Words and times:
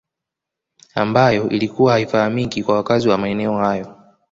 Ambayo 0.95 1.49
ilikuwa 1.49 1.93
haifahamiki 1.93 2.63
kwa 2.63 2.75
wakazi 2.75 3.09
wa 3.09 3.17
maeneo 3.17 3.57
hayo 3.57 3.95